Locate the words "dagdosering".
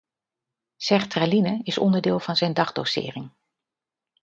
2.53-3.31